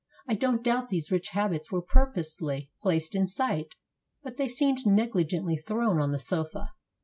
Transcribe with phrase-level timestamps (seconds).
[0.27, 3.75] I don't doubt these rich habits were purposely placed in sight,
[4.23, 6.71] but they seemed negligently thrown on the sofa.